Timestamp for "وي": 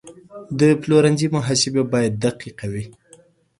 2.73-2.85